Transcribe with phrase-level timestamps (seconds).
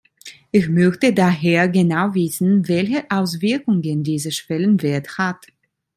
[0.49, 5.45] Ich möchte daher genau wissen, welche Auswirkungen dieser Schwellenwert hat.